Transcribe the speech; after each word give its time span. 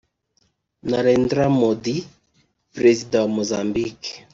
Narendra 0.89 1.45
Modi; 1.59 1.95
Perezida 2.75 3.15
wa 3.23 3.29
Mozambique 3.37 4.11